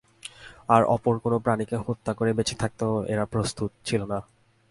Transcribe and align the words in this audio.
আর 0.69 0.81
অপর 0.85 1.15
কোন 1.19 1.33
প্রাণীকে 1.37 1.75
হত্যা 1.87 2.11
করে 2.13 2.31
বেঁচে 2.33 2.55
থাকতেও 2.55 2.93
এরা 3.05 3.25
প্রস্তুত 3.25 3.71
ছিল 3.85 4.01
না। 4.05 4.19